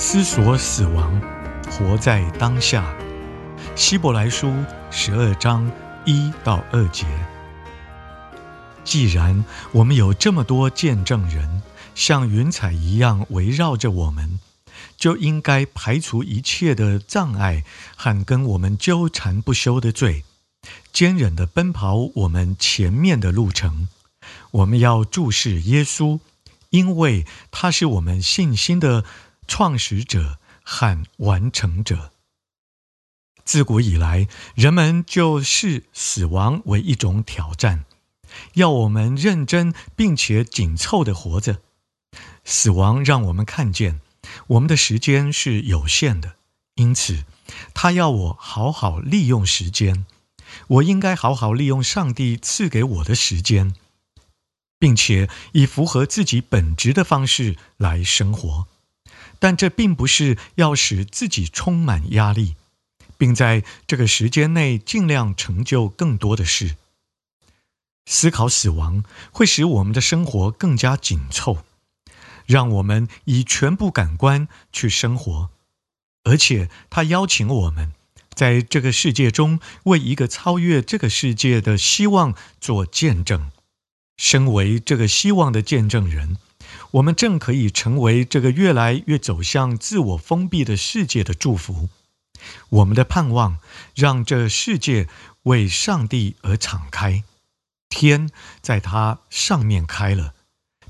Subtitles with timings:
[0.00, 1.20] 思索死亡，
[1.68, 2.96] 活在当下。
[3.74, 4.54] 希伯来书
[4.92, 5.68] 十二章
[6.04, 7.04] 一到二节。
[8.84, 11.62] 既然我们有这么多见证人，
[11.96, 14.38] 像云彩一样围绕着我们，
[14.96, 17.64] 就应该排除一切的障碍
[17.96, 20.22] 和跟我们纠缠不休的罪，
[20.92, 23.88] 坚忍地奔跑我们前面的路程。
[24.52, 26.20] 我们要注视耶稣，
[26.70, 29.02] 因为他是我们信心的。
[29.48, 32.12] 创始者和完成者。
[33.44, 37.86] 自古以来，人们就视死亡为一种挑战，
[38.54, 41.62] 要我们认真并且紧凑地活着。
[42.44, 44.00] 死亡让我们看见，
[44.48, 46.36] 我们的时间是有限的，
[46.74, 47.24] 因此，
[47.72, 50.06] 他要我好好利用时间。
[50.66, 53.74] 我应该好好利用上帝赐给我的时间，
[54.78, 58.66] 并且以符合自己本质的方式来生活。
[59.38, 62.56] 但这并不是要使自己充满压力，
[63.16, 66.76] 并在这个时间内尽量成就更多的事。
[68.06, 71.64] 思考死亡会使我们的生活更加紧凑，
[72.46, 75.50] 让我们以全部感官去生活，
[76.24, 77.92] 而且他邀请我们
[78.32, 83.50] 在这个世界中为一个超越这个世界的希望做见证。
[84.16, 86.38] 身为这个希望的见证人。
[86.92, 91.88] 我们正可以成为这个越来越走向自我封闭的世界的祝福。
[92.70, 93.58] 我们的盼望
[93.94, 95.08] 让这世界
[95.42, 97.24] 为上帝而敞开，
[97.88, 98.30] 天
[98.62, 100.34] 在它上面开了，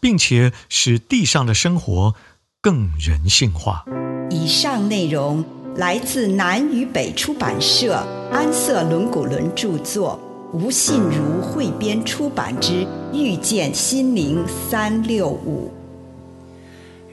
[0.00, 2.14] 并且使地上的生活
[2.60, 3.84] 更人性化。
[4.30, 5.44] 以上内容
[5.76, 7.96] 来自南与北出版社
[8.32, 10.18] 安瑟伦古伦著作，
[10.54, 15.70] 吴信如汇编出版之《遇见心灵三六五》。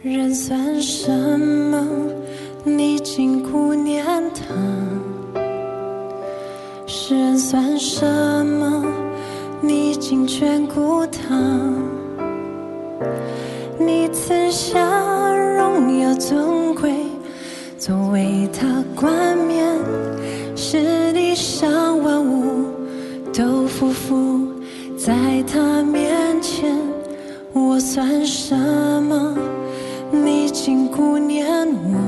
[0.02, 1.86] 人算什么？
[2.64, 4.56] 你竟顾念他；
[6.88, 8.06] 世人算什
[8.46, 8.86] 么？
[9.60, 11.36] 你竟眷顾他。
[13.78, 14.80] 你赐下
[15.36, 16.94] 荣耀尊贵，
[17.78, 19.68] 作为他冠冕，
[20.56, 22.68] 使地上万物
[23.34, 24.48] 都匍匐
[24.98, 26.74] 在他面前。
[27.52, 28.56] 我算什
[29.04, 29.36] 么？
[30.12, 31.46] 你竟顾念
[31.92, 32.00] 我，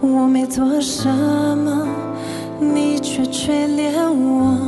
[0.00, 1.86] 我没做什么，
[2.58, 4.58] 你却垂怜我。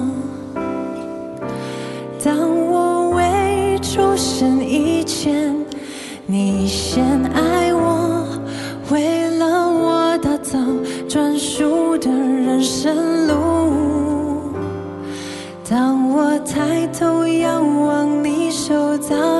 [2.23, 2.37] 当
[2.69, 5.55] 我未出生以前，
[6.27, 8.25] 你先爱我，
[8.91, 10.59] 为了我打造
[11.09, 13.35] 专属的人生路。
[15.69, 19.40] 当我抬头仰望你手造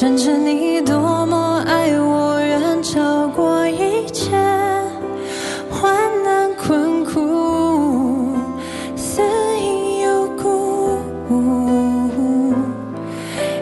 [0.00, 4.30] 甚至你多么爱我，远超过一切
[5.68, 5.92] 患
[6.24, 8.34] 难困苦、
[8.96, 9.20] 死
[9.60, 10.96] 荫幽谷，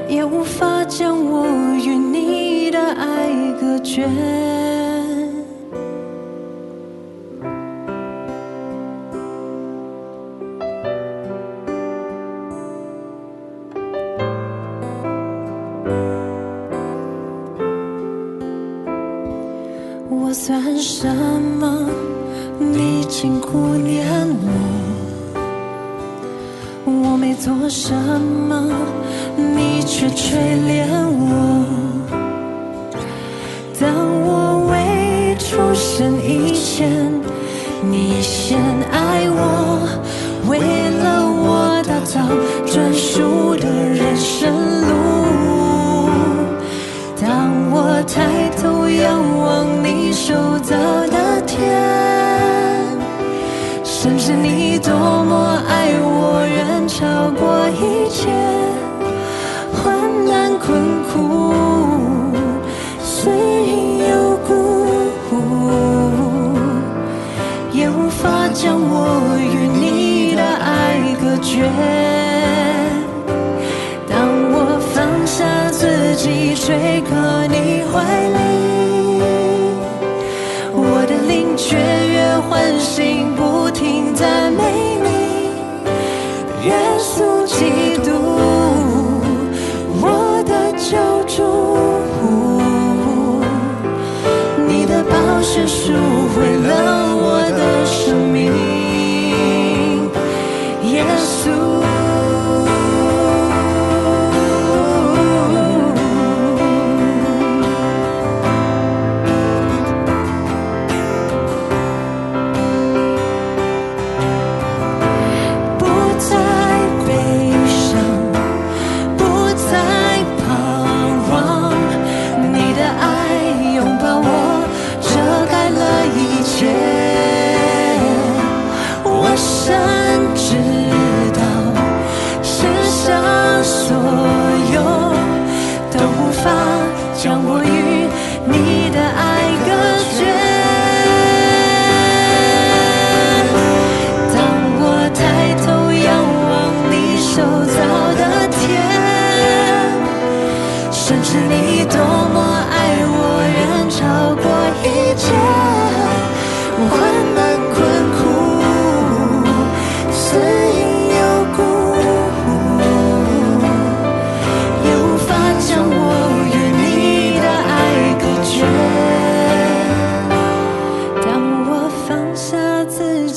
[0.08, 1.44] 也无法将我
[1.84, 3.28] 与你的爱
[3.60, 4.08] 隔绝。
[27.48, 28.62] 做什么，
[29.38, 31.47] 你却垂怜我。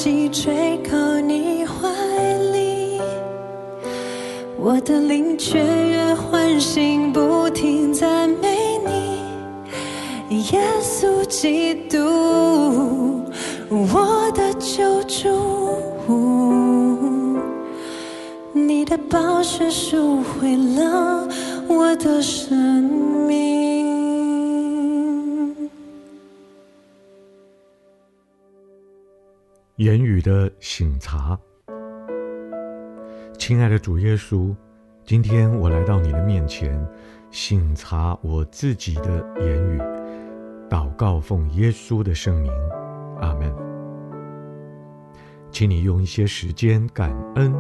[0.04, 1.88] 己，垂靠你怀
[2.52, 3.00] 里，
[4.58, 8.80] 我的灵雀跃欢欣，不停赞美
[10.28, 13.24] 你，耶稣基督，
[13.70, 15.30] 我的救主，
[18.54, 21.28] 你的宝血赎回了
[21.68, 22.58] 我的生
[23.28, 23.71] 命。
[29.82, 31.36] 言语的省察，
[33.40, 34.56] 亲爱的主耶稣，
[35.04, 36.88] 今天我来到你的面前，
[37.32, 39.82] 省察我自己的言语，
[40.70, 42.54] 祷告奉耶稣的圣名，
[43.22, 43.52] 阿门。
[45.50, 47.52] 请你用一些时间感恩，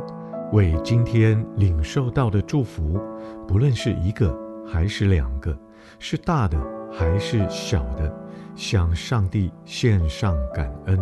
[0.51, 3.01] 为今天领受到的祝福，
[3.47, 4.31] 不论是一个
[4.63, 5.57] 还是两个，
[5.97, 6.55] 是大的
[6.91, 8.15] 还是小的，
[8.55, 10.99] 向上帝献上感恩。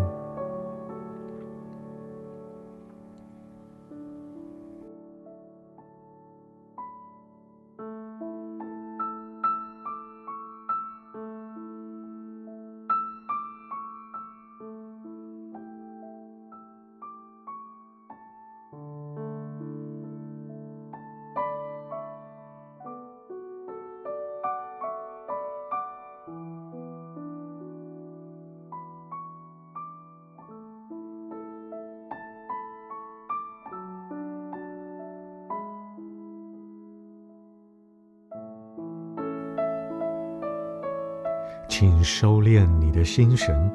[41.70, 43.72] 请收敛你的心神，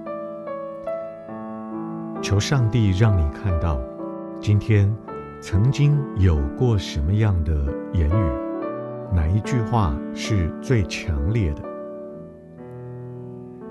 [2.21, 3.81] 求上帝让你看到，
[4.41, 4.93] 今天
[5.41, 7.55] 曾经有过什么样的
[7.93, 11.63] 言语，哪一句话是最强烈的？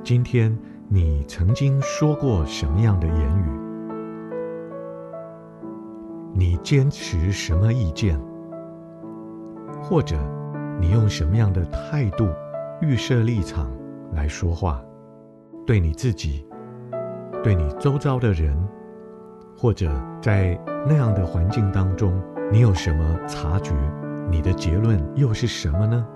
[0.06, 3.46] 今天你曾经说过什么样的言语？
[6.34, 8.18] 你坚持什么意见？
[9.82, 10.16] 或者
[10.80, 12.26] 你用什么样的态度
[12.82, 13.70] 预设立场？
[14.14, 14.84] 来说话，
[15.66, 16.46] 对你自己，
[17.44, 18.58] 对你周遭的人，
[19.58, 19.92] 或者
[20.22, 23.74] 在那样的环境当中，你有什么察觉？
[24.30, 26.08] 你的结论又是什么呢？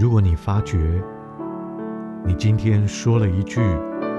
[0.00, 0.78] 如果你发觉
[2.24, 3.60] 你今天说了一句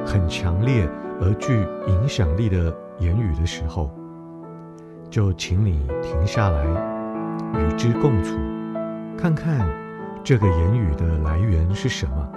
[0.06, 0.88] 很强烈
[1.20, 3.90] 而具影响力的言语的时候，
[5.10, 6.64] 就请你停下来
[7.56, 8.38] 与之共处，
[9.18, 9.68] 看看
[10.24, 12.30] 这个言语的来源是什么？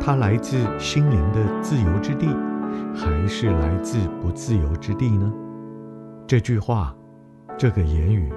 [0.00, 2.34] 它来自心灵的自由之地，
[2.96, 5.30] 还是来自不自由之地呢？
[6.26, 6.96] 这句话，
[7.58, 8.32] 这个言语，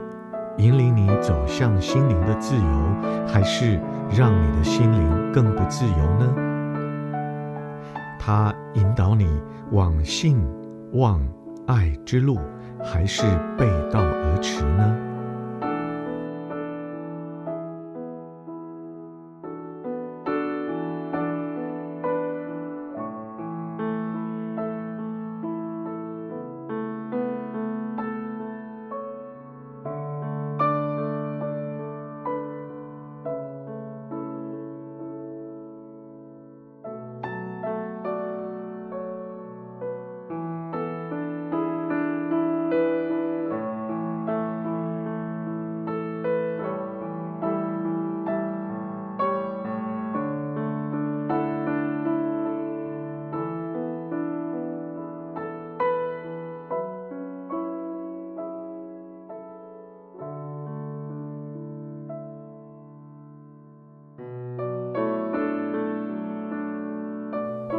[0.57, 2.61] 引领你走向心灵的自由，
[3.27, 3.79] 还是
[4.11, 6.33] 让你的心灵更不自由呢？
[8.19, 9.27] 它引导你
[9.71, 10.37] 往信、
[10.93, 11.21] 望、
[11.67, 12.39] 爱之路，
[12.83, 13.23] 还是
[13.57, 14.97] 背道而驰呢？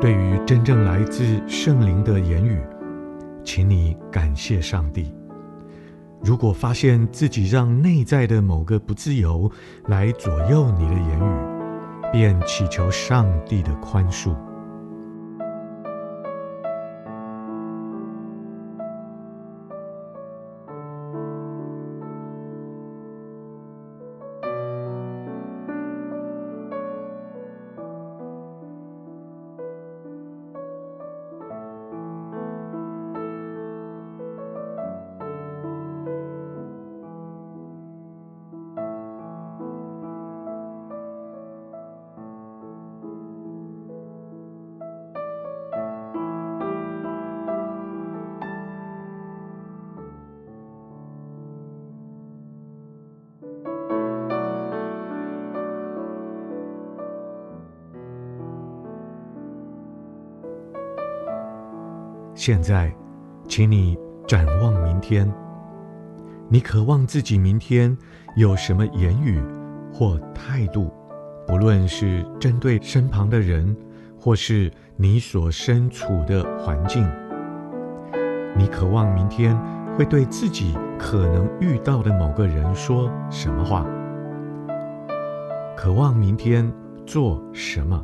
[0.00, 2.60] 对于真正来自圣灵的言语，
[3.42, 5.12] 请你感谢上帝。
[6.22, 9.50] 如果发现自己让内在的某个不自由
[9.86, 14.36] 来左右你的言语，便祈求上帝的宽恕。
[62.38, 62.88] 现在，
[63.48, 65.28] 请你展望明天。
[66.48, 67.98] 你渴望自己明天
[68.36, 69.42] 有什么言语
[69.92, 70.88] 或态度，
[71.48, 73.76] 不论是针对身旁的人，
[74.16, 77.04] 或是你所身处的环境。
[78.56, 79.58] 你渴望明天
[79.96, 83.84] 会对自己可能遇到的某个人说什么话？
[85.76, 86.72] 渴望明天
[87.04, 88.00] 做什么？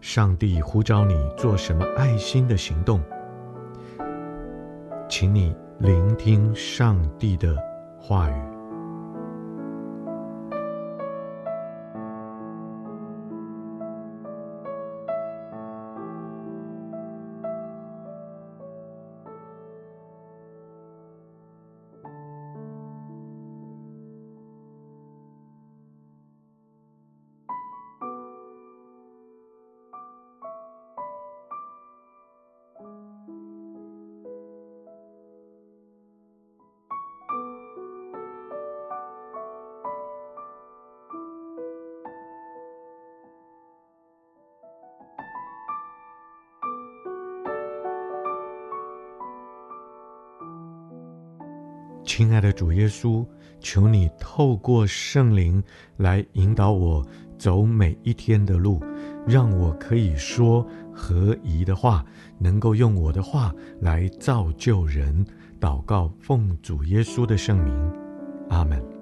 [0.00, 3.00] 上帝呼召你做什么爱心的行动？
[5.08, 7.56] 请你聆听上帝的
[7.98, 8.59] 话语。
[52.12, 53.24] 亲爱的主耶稣，
[53.60, 55.62] 求你透过圣灵
[55.96, 57.06] 来引导我
[57.38, 58.82] 走每一天的路，
[59.28, 62.04] 让我可以说合宜的话，
[62.36, 65.24] 能够用我的话来造就人。
[65.60, 67.92] 祷告，奉主耶稣的圣名，
[68.48, 68.99] 阿门。